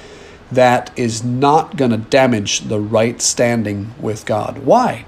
that 0.51 0.91
is 0.95 1.23
not 1.23 1.75
going 1.75 1.91
to 1.91 1.97
damage 1.97 2.61
the 2.61 2.79
right 2.79 3.19
standing 3.19 3.95
with 3.99 4.27
God. 4.27 4.59
Why? 4.59 5.05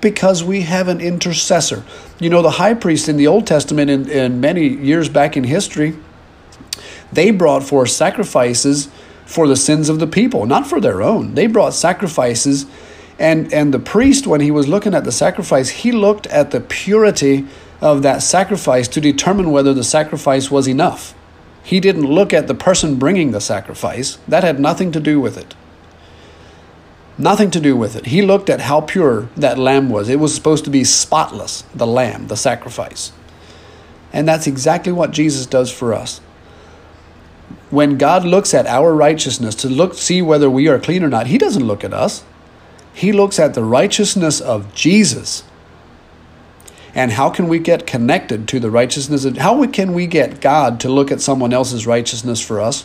Because 0.00 0.42
we 0.42 0.62
have 0.62 0.88
an 0.88 1.00
intercessor. 1.00 1.84
You 2.18 2.30
know, 2.30 2.42
the 2.42 2.52
high 2.52 2.74
priest 2.74 3.08
in 3.08 3.16
the 3.16 3.26
Old 3.26 3.46
Testament 3.46 3.90
and, 3.90 4.08
and 4.08 4.40
many 4.40 4.66
years 4.66 5.08
back 5.08 5.36
in 5.36 5.44
history, 5.44 5.96
they 7.12 7.30
brought 7.30 7.62
forth 7.62 7.90
sacrifices 7.90 8.88
for 9.26 9.46
the 9.46 9.56
sins 9.56 9.88
of 9.88 10.00
the 10.00 10.06
people, 10.06 10.46
not 10.46 10.66
for 10.66 10.80
their 10.80 11.02
own. 11.02 11.34
They 11.34 11.46
brought 11.46 11.74
sacrifices, 11.74 12.66
and, 13.18 13.52
and 13.52 13.72
the 13.72 13.78
priest, 13.78 14.26
when 14.26 14.40
he 14.40 14.50
was 14.50 14.66
looking 14.66 14.94
at 14.94 15.04
the 15.04 15.12
sacrifice, 15.12 15.68
he 15.68 15.92
looked 15.92 16.26
at 16.28 16.50
the 16.50 16.60
purity 16.60 17.46
of 17.80 18.02
that 18.02 18.22
sacrifice 18.22 18.88
to 18.88 19.00
determine 19.00 19.50
whether 19.50 19.72
the 19.72 19.84
sacrifice 19.84 20.50
was 20.50 20.66
enough. 20.66 21.14
He 21.62 21.80
didn't 21.80 22.06
look 22.06 22.32
at 22.32 22.46
the 22.46 22.54
person 22.54 22.96
bringing 22.96 23.30
the 23.30 23.40
sacrifice, 23.40 24.18
that 24.26 24.42
had 24.42 24.58
nothing 24.58 24.90
to 24.92 25.00
do 25.00 25.20
with 25.20 25.36
it. 25.36 25.54
Nothing 27.20 27.50
to 27.52 27.60
do 27.60 27.76
with 27.76 27.96
it. 27.96 28.06
He 28.06 28.22
looked 28.22 28.50
at 28.50 28.60
how 28.60 28.80
pure 28.80 29.28
that 29.36 29.58
lamb 29.58 29.90
was. 29.90 30.08
It 30.08 30.18
was 30.18 30.34
supposed 30.34 30.64
to 30.64 30.70
be 30.70 30.84
spotless, 30.84 31.62
the 31.74 31.86
lamb, 31.86 32.28
the 32.28 32.36
sacrifice. 32.36 33.12
And 34.12 34.26
that's 34.26 34.46
exactly 34.46 34.92
what 34.92 35.10
Jesus 35.12 35.46
does 35.46 35.70
for 35.70 35.94
us 35.94 36.20
when 37.70 37.98
God 37.98 38.24
looks 38.24 38.52
at 38.52 38.66
our 38.66 38.94
righteousness 38.94 39.54
to 39.56 39.68
look 39.68 39.94
see 39.94 40.20
whether 40.20 40.50
we 40.50 40.68
are 40.68 40.78
clean 40.78 41.02
or 41.02 41.08
not, 41.08 41.28
he 41.28 41.38
doesn't 41.38 41.66
look 41.66 41.84
at 41.84 41.94
us. 41.94 42.24
He 42.92 43.12
looks 43.12 43.38
at 43.38 43.54
the 43.54 43.64
righteousness 43.64 44.40
of 44.40 44.74
Jesus. 44.74 45.44
And 46.92 47.12
how 47.12 47.30
can 47.30 47.46
we 47.46 47.60
get 47.60 47.86
connected 47.86 48.48
to 48.48 48.58
the 48.58 48.70
righteousness 48.70 49.24
of 49.24 49.36
how 49.36 49.64
can 49.68 49.94
we 49.94 50.08
get 50.08 50.40
God 50.40 50.80
to 50.80 50.88
look 50.88 51.12
at 51.12 51.20
someone 51.20 51.52
else's 51.52 51.86
righteousness 51.86 52.40
for 52.40 52.60
us? 52.60 52.84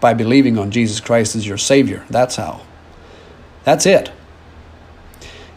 By 0.00 0.14
believing 0.14 0.58
on 0.58 0.72
Jesus 0.72 0.98
Christ 0.98 1.36
as 1.36 1.46
your 1.46 1.58
Savior. 1.58 2.04
That's 2.10 2.36
how. 2.36 2.62
That's 3.68 3.84
it. 3.84 4.10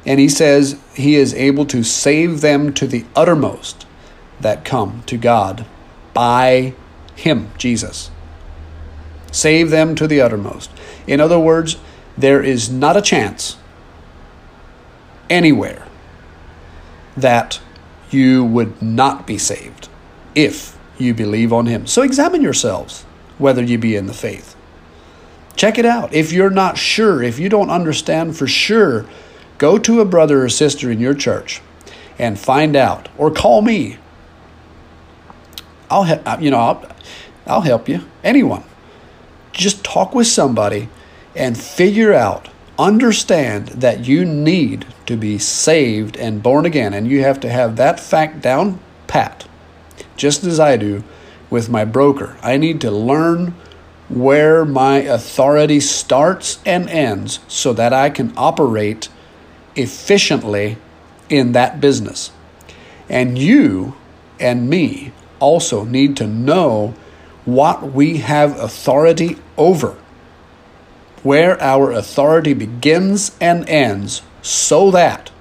And 0.05 0.19
he 0.19 0.27
says 0.27 0.77
he 0.93 1.15
is 1.15 1.33
able 1.33 1.65
to 1.67 1.81
save 1.81 2.41
them 2.41 2.73
to 2.73 2.85
the 2.85 3.05
uttermost 3.15 3.87
that 4.41 4.65
come 4.65 5.03
to 5.05 5.15
God 5.15 5.65
by 6.13 6.73
him, 7.15 7.51
Jesus. 7.57 8.11
Save 9.31 9.69
them 9.69 9.95
to 9.95 10.07
the 10.07 10.19
uttermost. 10.19 10.69
In 11.07 11.21
other 11.21 11.39
words, 11.39 11.77
there 12.17 12.43
is 12.43 12.69
not 12.69 12.97
a 12.97 13.01
chance 13.01 13.55
anywhere 15.29 15.87
that 17.15 17.61
you 18.09 18.43
would 18.43 18.81
not 18.81 19.25
be 19.25 19.37
saved 19.37 19.87
if 20.35 20.77
you 20.97 21.13
believe 21.13 21.53
on 21.53 21.65
Him. 21.65 21.87
So 21.87 22.01
examine 22.01 22.41
yourselves 22.41 23.03
whether 23.37 23.63
you 23.63 23.77
be 23.77 23.95
in 23.95 24.07
the 24.07 24.13
faith. 24.13 24.57
Check 25.61 25.77
it 25.77 25.85
out. 25.85 26.11
If 26.11 26.31
you're 26.33 26.49
not 26.49 26.75
sure, 26.75 27.21
if 27.21 27.37
you 27.37 27.47
don't 27.47 27.69
understand 27.69 28.35
for 28.35 28.47
sure, 28.47 29.05
go 29.59 29.77
to 29.77 30.01
a 30.01 30.05
brother 30.05 30.43
or 30.43 30.49
sister 30.49 30.89
in 30.89 30.99
your 30.99 31.13
church 31.13 31.61
and 32.17 32.39
find 32.39 32.75
out, 32.75 33.09
or 33.15 33.29
call 33.29 33.61
me. 33.61 33.99
I'll, 35.87 36.01
uh, 36.01 36.37
you 36.41 36.49
know, 36.49 36.57
I'll, 36.57 36.89
I'll 37.45 37.61
help 37.61 37.87
you. 37.87 38.01
Anyone. 38.23 38.63
Just 39.51 39.83
talk 39.83 40.15
with 40.15 40.25
somebody 40.25 40.89
and 41.35 41.55
figure 41.55 42.11
out, 42.11 42.49
understand 42.79 43.67
that 43.67 44.07
you 44.07 44.25
need 44.25 44.87
to 45.05 45.15
be 45.15 45.37
saved 45.37 46.17
and 46.17 46.41
born 46.41 46.65
again. 46.65 46.91
And 46.91 47.07
you 47.07 47.21
have 47.21 47.39
to 47.41 47.49
have 47.49 47.75
that 47.75 47.99
fact 47.99 48.41
down 48.41 48.79
pat, 49.05 49.47
just 50.17 50.43
as 50.43 50.59
I 50.59 50.75
do 50.77 51.03
with 51.51 51.69
my 51.69 51.85
broker. 51.85 52.35
I 52.41 52.57
need 52.57 52.81
to 52.81 52.89
learn 52.89 53.53
where 54.11 54.65
my 54.65 54.97
authority 54.97 55.79
starts 55.79 56.59
and 56.65 56.89
ends 56.89 57.39
so 57.47 57.71
that 57.73 57.93
I 57.93 58.09
can 58.09 58.33
operate 58.35 59.07
efficiently 59.75 60.77
in 61.29 61.53
that 61.53 61.79
business. 61.79 62.31
And 63.07 63.37
you 63.37 63.95
and 64.39 64.69
me 64.69 65.13
also 65.39 65.85
need 65.85 66.17
to 66.17 66.27
know 66.27 66.93
what 67.45 67.93
we 67.93 68.17
have 68.17 68.59
authority 68.59 69.37
over, 69.57 69.97
where 71.23 71.61
our 71.61 71.91
authority 71.91 72.53
begins 72.53 73.35
and 73.39 73.67
ends, 73.69 74.21
so 74.41 74.91
that 74.91 75.31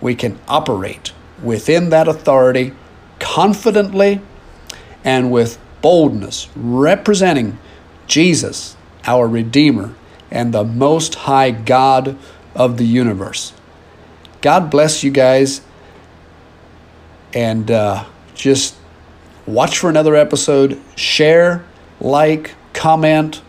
we 0.00 0.14
can 0.14 0.38
operate 0.46 1.12
within 1.42 1.90
that 1.90 2.06
authority 2.06 2.72
confidently 3.18 4.20
and 5.04 5.30
with 5.32 5.58
boldness, 5.82 6.48
representing 6.54 7.58
Jesus, 8.10 8.76
our 9.04 9.28
Redeemer, 9.28 9.94
and 10.32 10.52
the 10.52 10.64
Most 10.64 11.14
High 11.14 11.52
God 11.52 12.18
of 12.56 12.76
the 12.76 12.84
universe. 12.84 13.52
God 14.40 14.68
bless 14.68 15.04
you 15.04 15.12
guys, 15.12 15.60
and 17.32 17.70
uh, 17.70 18.04
just 18.34 18.74
watch 19.46 19.78
for 19.78 19.88
another 19.88 20.16
episode, 20.16 20.80
share, 20.96 21.64
like, 22.00 22.56
comment, 22.72 23.42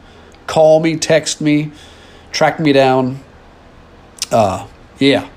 call 0.45 0.79
me, 0.79 0.95
text 0.95 1.41
me, 1.41 1.71
track 2.31 2.59
me 2.59 2.71
down. 2.71 3.19
Uh, 4.31 4.67
yeah, 4.99 5.27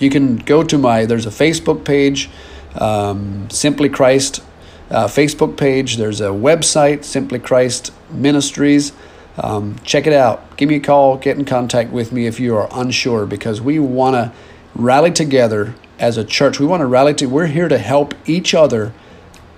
you 0.00 0.08
can 0.08 0.36
go 0.36 0.62
to 0.62 0.78
my, 0.78 1.04
there's 1.04 1.26
a 1.26 1.30
Facebook 1.30 1.84
page, 1.84 2.30
um, 2.76 3.50
Simply 3.50 3.90
Christ 3.90 4.42
uh, 4.90 5.06
Facebook 5.06 5.56
page. 5.56 5.96
There's 5.96 6.20
a 6.20 6.28
website, 6.28 7.04
Simply 7.04 7.38
Christ 7.38 7.92
Ministries. 8.10 8.92
Um, 9.36 9.76
check 9.84 10.06
it 10.06 10.12
out. 10.12 10.56
Give 10.56 10.68
me 10.68 10.76
a 10.76 10.80
call. 10.80 11.16
Get 11.16 11.38
in 11.38 11.44
contact 11.44 11.90
with 11.90 12.12
me 12.12 12.26
if 12.26 12.38
you 12.38 12.56
are 12.56 12.68
unsure 12.72 13.26
because 13.26 13.60
we 13.60 13.78
want 13.78 14.14
to 14.14 14.32
rally 14.74 15.10
together 15.10 15.74
as 15.98 16.16
a 16.16 16.24
church. 16.24 16.60
We 16.60 16.66
want 16.66 16.80
to 16.80 16.86
rally 16.86 17.14
to. 17.14 17.26
We're 17.26 17.46
here 17.46 17.68
to 17.68 17.78
help 17.78 18.14
each 18.26 18.54
other 18.54 18.92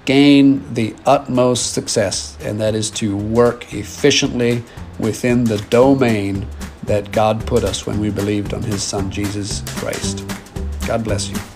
gain 0.04 0.72
the 0.72 0.94
utmost 1.04 1.74
success, 1.74 2.38
and 2.40 2.60
that 2.60 2.74
is 2.74 2.90
to 2.92 3.16
work 3.16 3.74
efficiently 3.74 4.62
within 4.98 5.44
the 5.44 5.58
domain 5.68 6.46
that 6.84 7.10
God 7.10 7.44
put 7.46 7.64
us 7.64 7.86
when 7.86 7.98
we 7.98 8.10
believed 8.10 8.54
on 8.54 8.62
His 8.62 8.82
Son, 8.82 9.10
Jesus 9.10 9.62
Christ. 9.78 10.24
God 10.86 11.04
bless 11.04 11.28
you. 11.28 11.55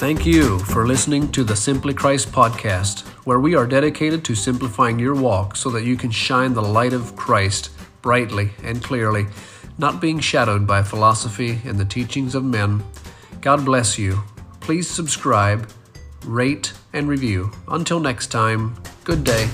Thank 0.00 0.24
you 0.24 0.58
for 0.60 0.86
listening 0.86 1.30
to 1.32 1.44
the 1.44 1.54
Simply 1.54 1.92
Christ 1.92 2.32
podcast, 2.32 3.00
where 3.26 3.38
we 3.38 3.54
are 3.54 3.66
dedicated 3.66 4.24
to 4.24 4.34
simplifying 4.34 4.98
your 4.98 5.14
walk 5.14 5.56
so 5.56 5.68
that 5.68 5.84
you 5.84 5.94
can 5.94 6.10
shine 6.10 6.54
the 6.54 6.62
light 6.62 6.94
of 6.94 7.14
Christ 7.16 7.68
brightly 8.00 8.52
and 8.64 8.82
clearly, 8.82 9.26
not 9.76 10.00
being 10.00 10.18
shadowed 10.18 10.66
by 10.66 10.82
philosophy 10.82 11.60
and 11.66 11.78
the 11.78 11.84
teachings 11.84 12.34
of 12.34 12.42
men 12.42 12.82
God 13.42 13.62
bless 13.62 13.98
you. 13.98 14.22
Please 14.60 14.88
subscribe, 14.88 15.68
rate, 16.24 16.72
and 16.94 17.06
review. 17.06 17.50
Until 17.68 18.00
next 18.00 18.28
time, 18.28 18.82
good 19.04 19.22
day. 19.22 19.50